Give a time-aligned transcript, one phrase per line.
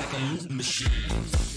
[0.00, 1.49] like a machine.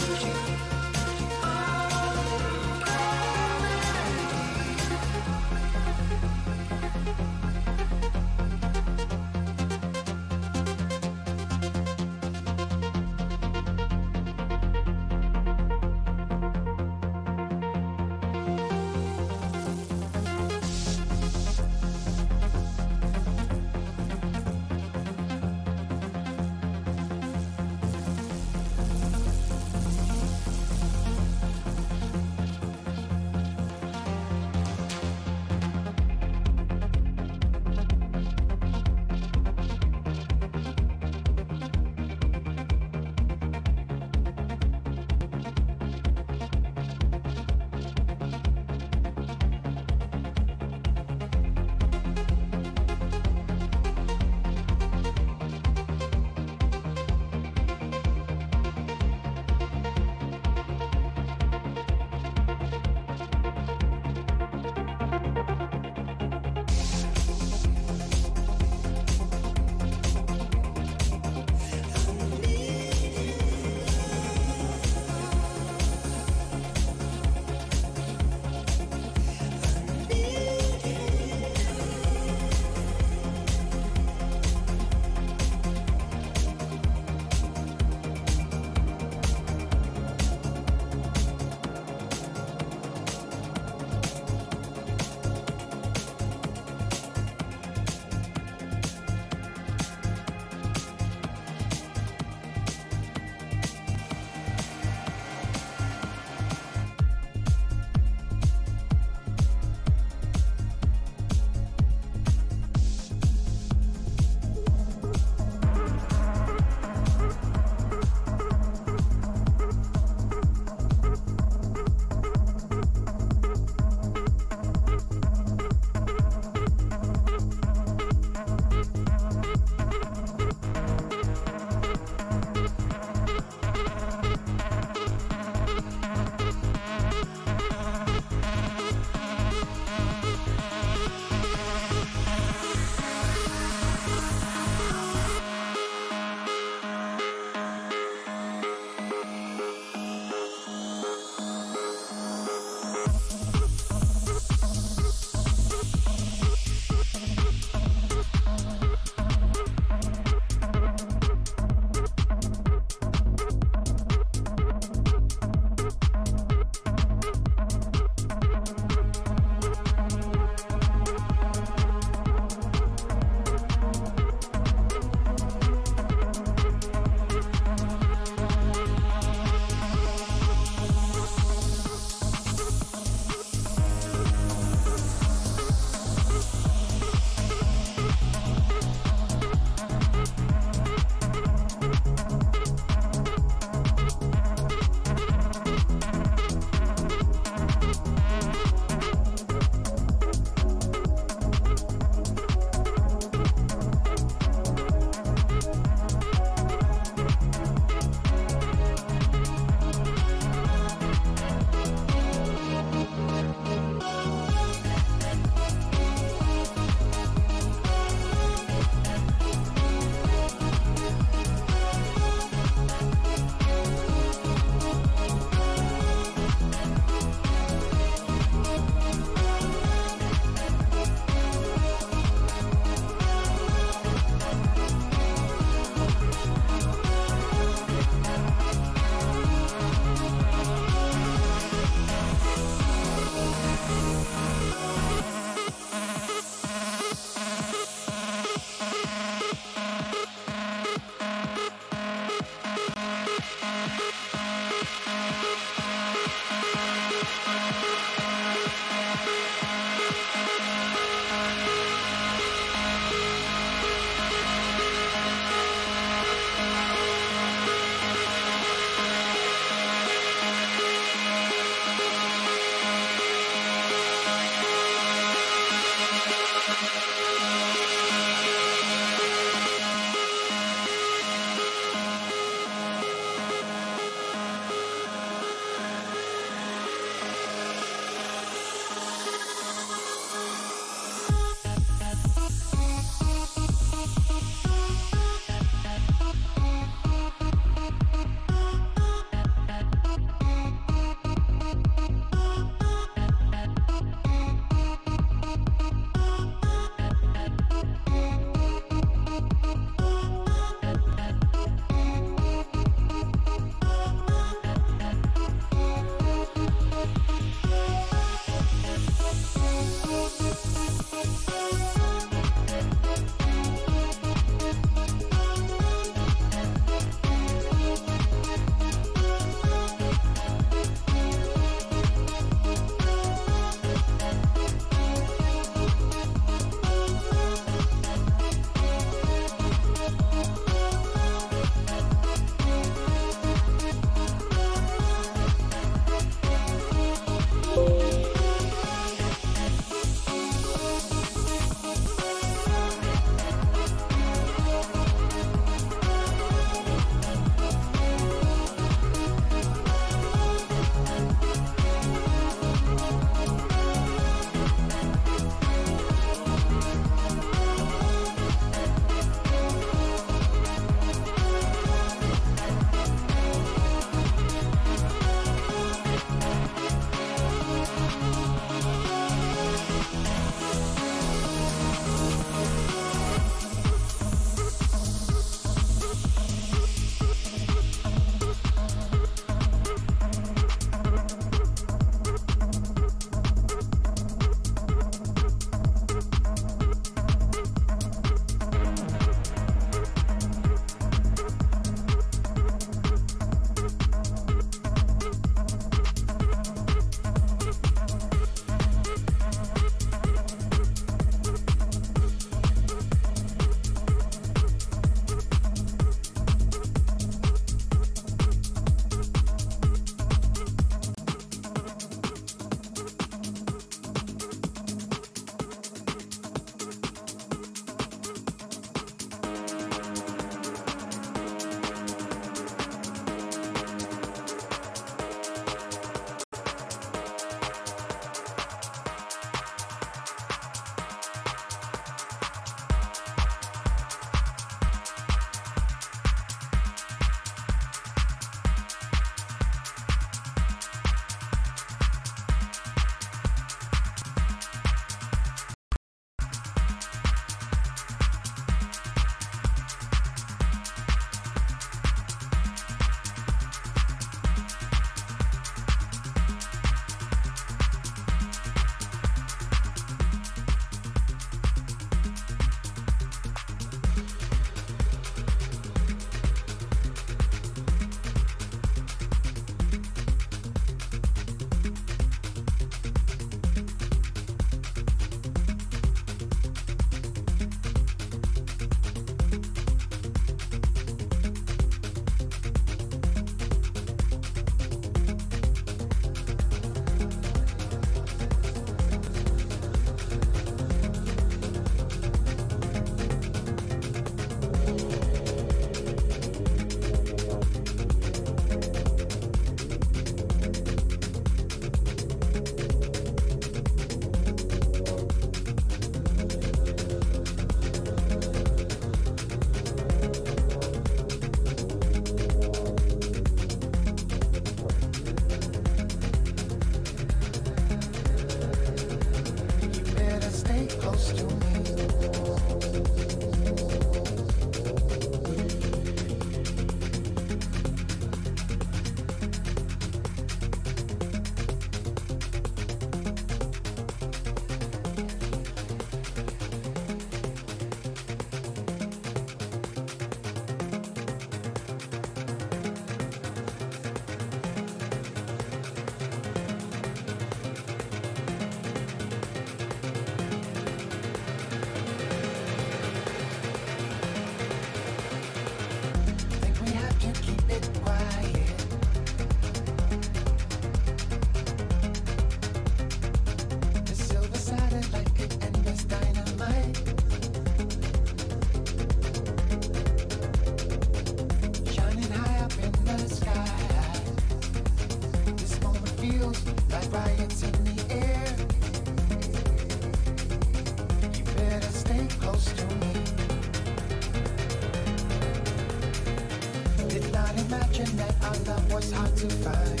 [599.12, 600.00] hard to find.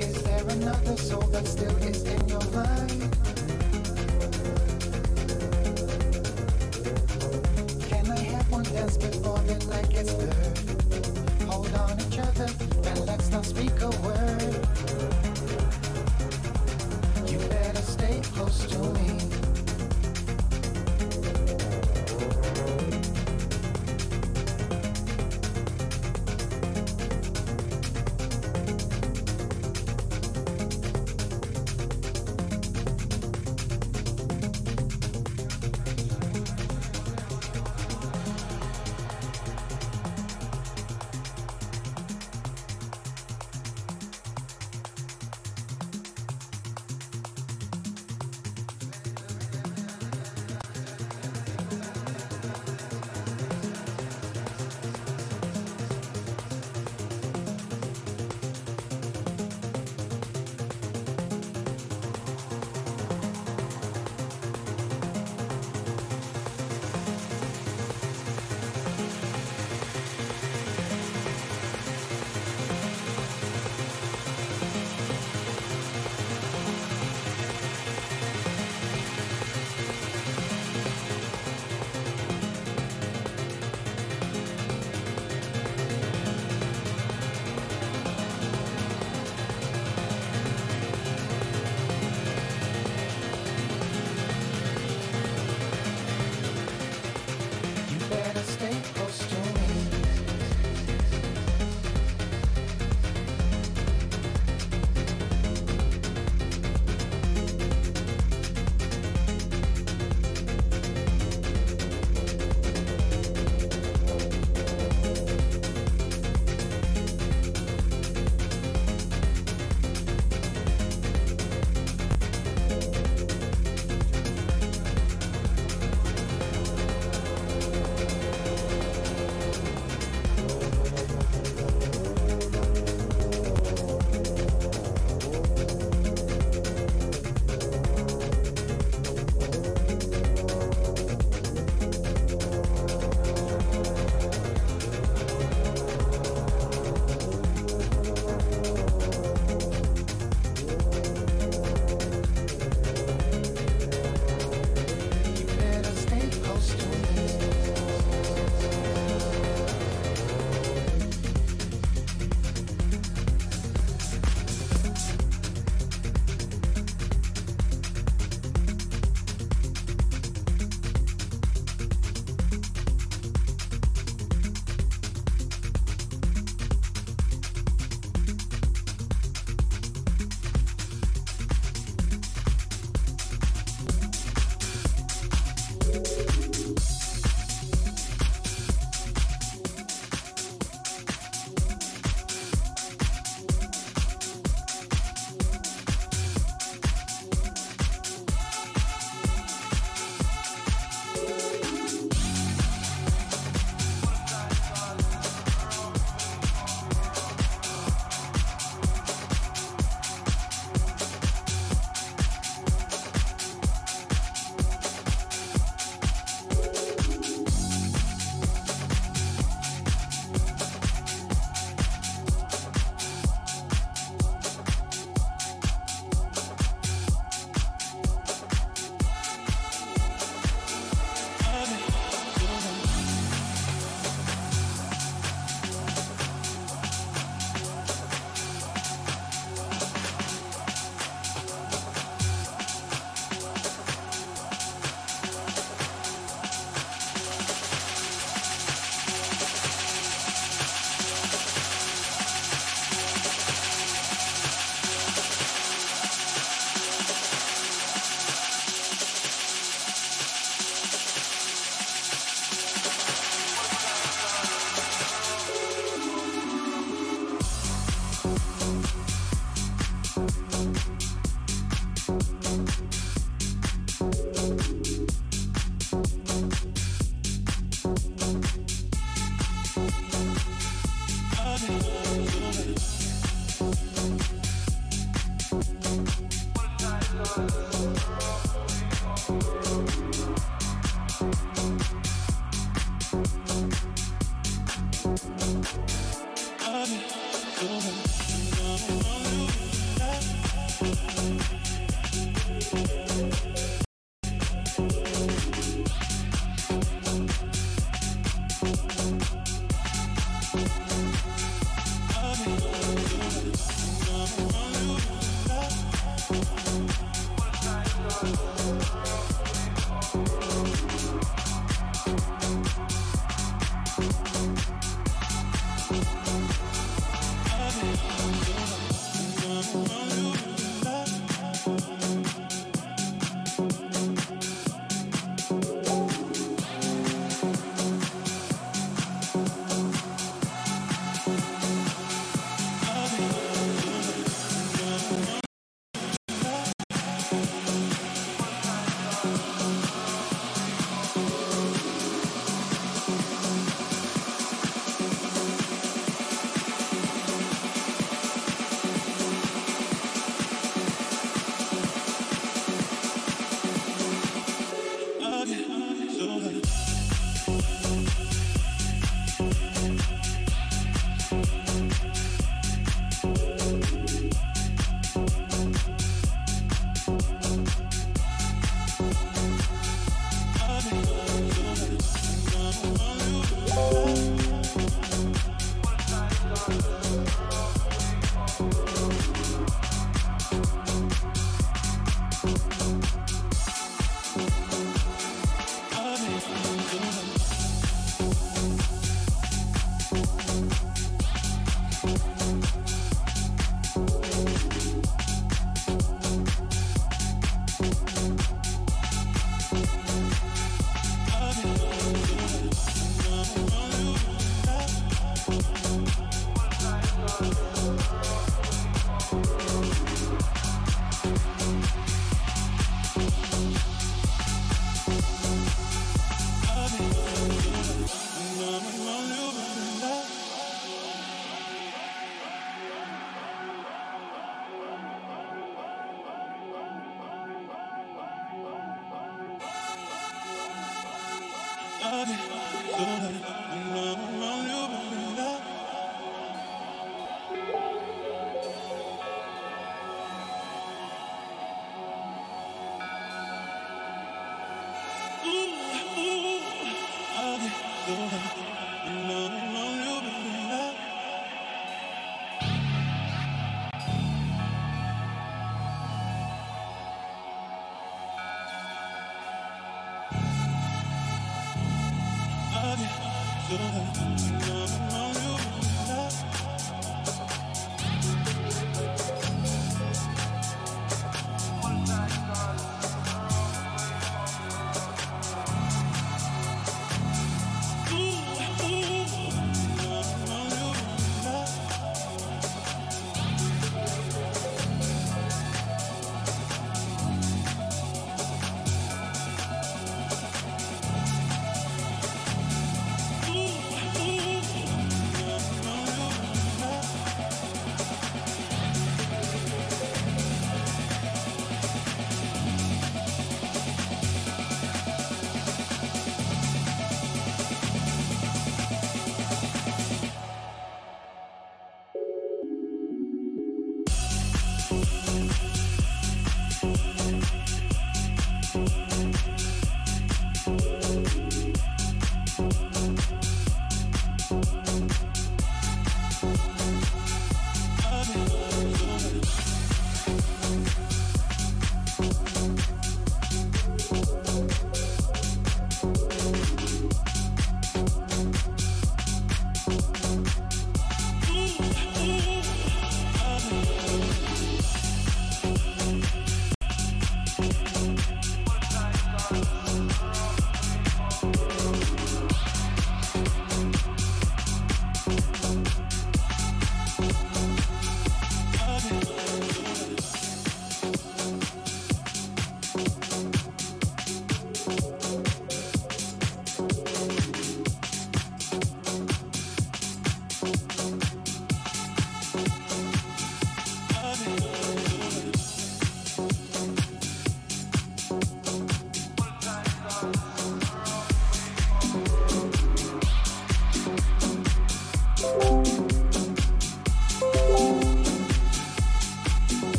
[0.00, 1.81] Is there another soul that still?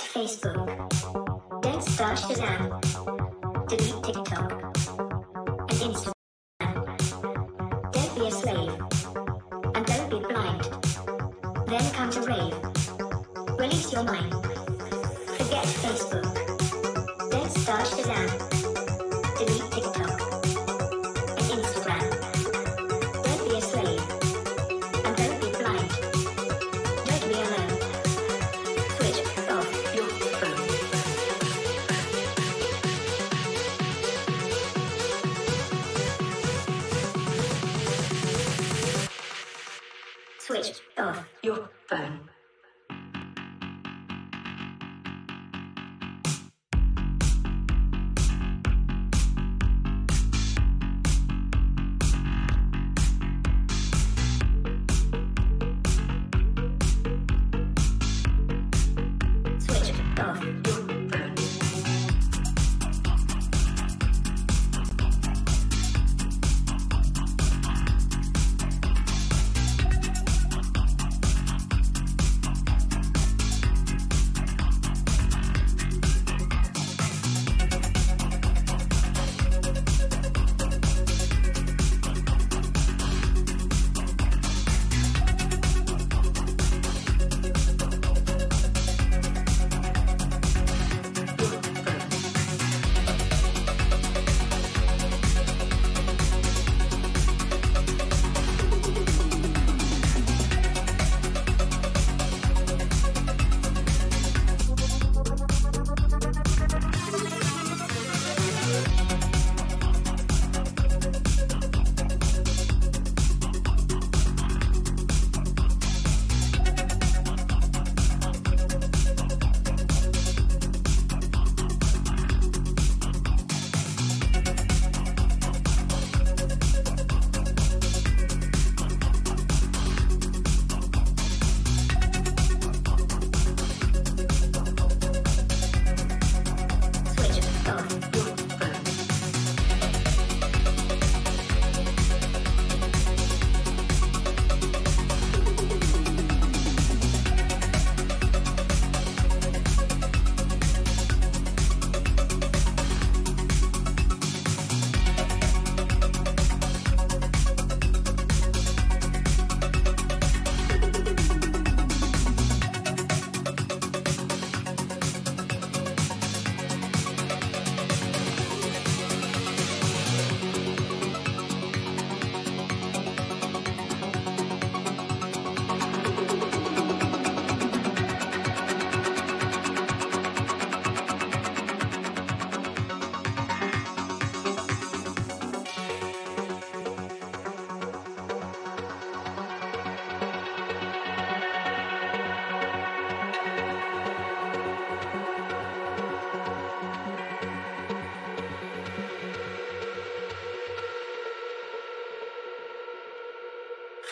[0.00, 0.66] Facebook.
[1.62, 2.80] Don't start Shazam.
[3.68, 4.89] Delete TikTok.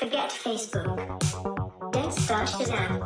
[0.08, 0.96] Forget Facebook.
[1.92, 2.97] Don't start Shazam.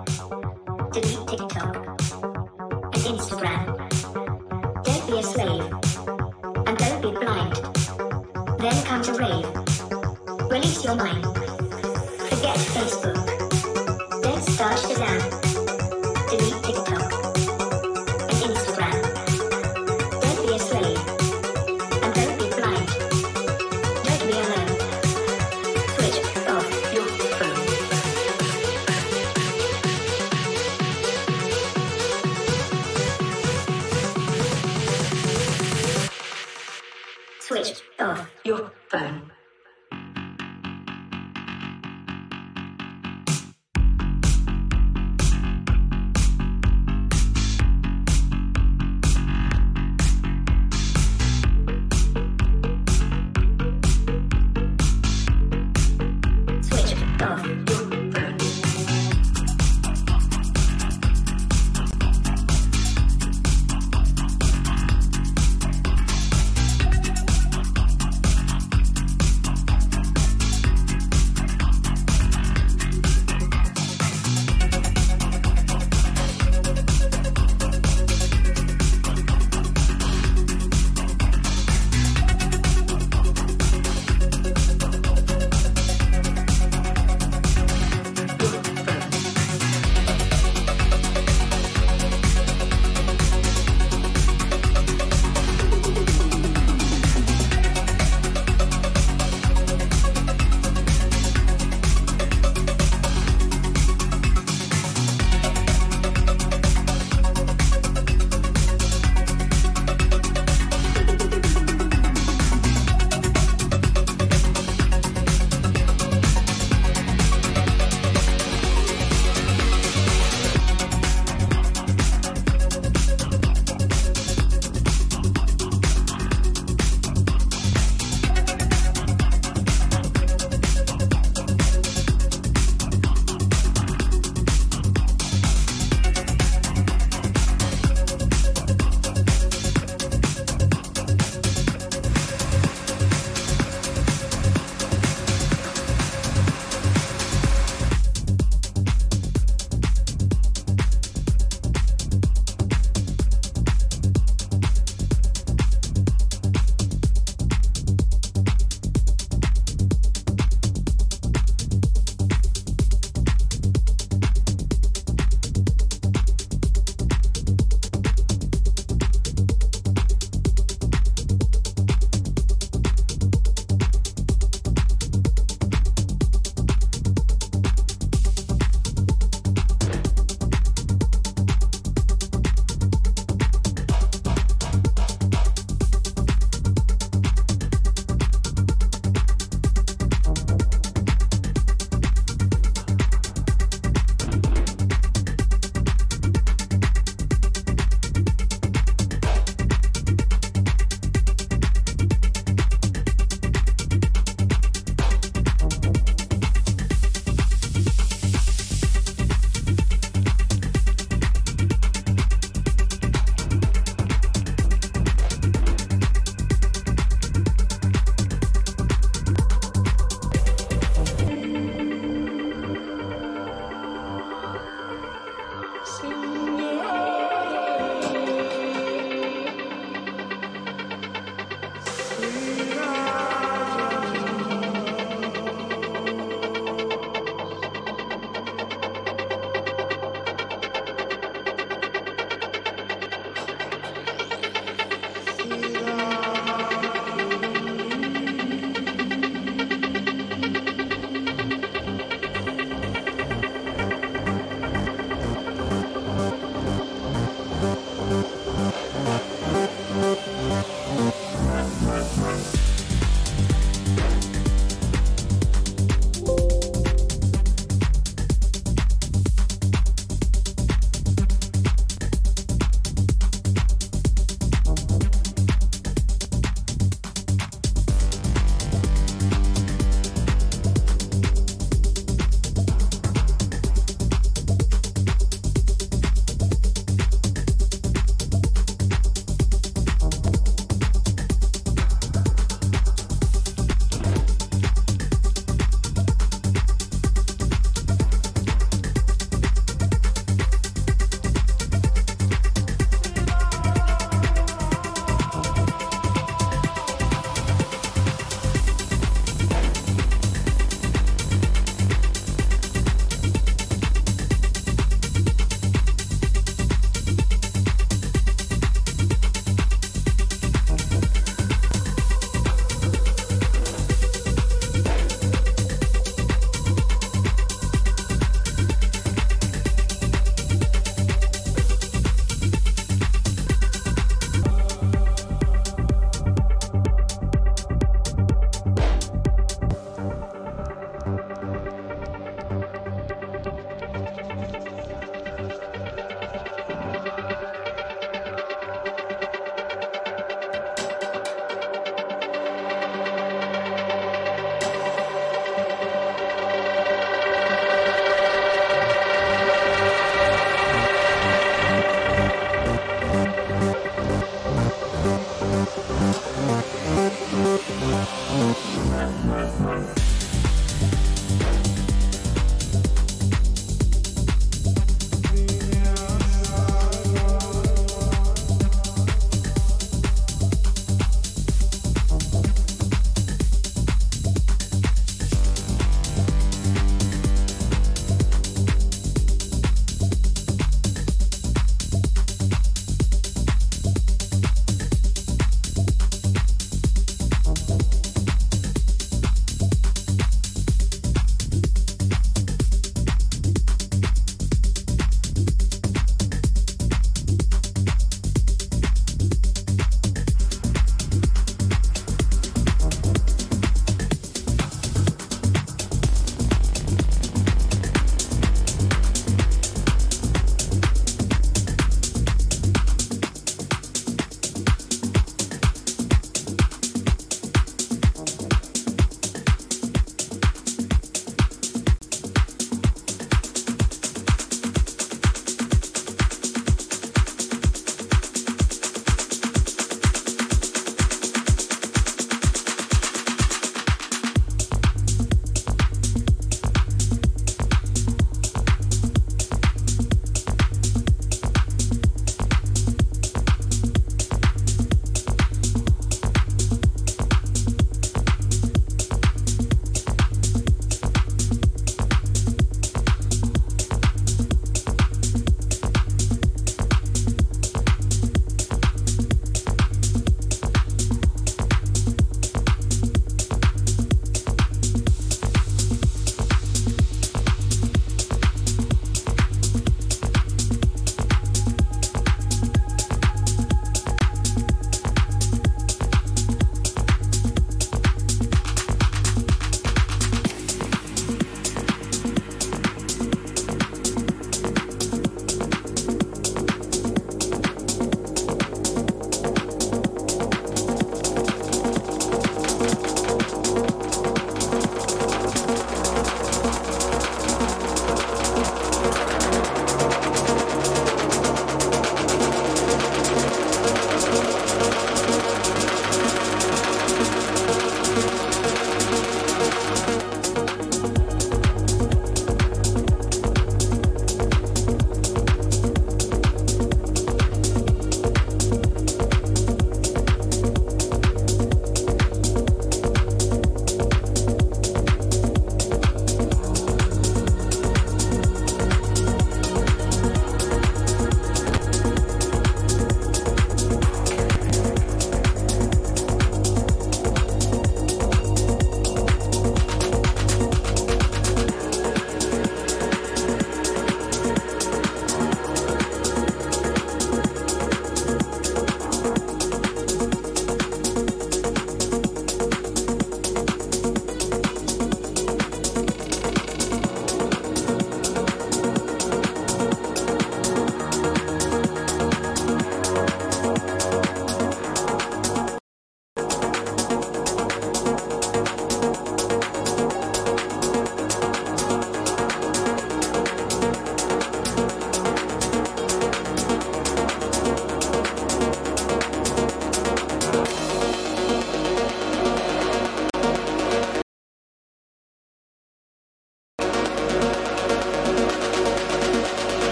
[37.52, 39.30] Switch off your phone.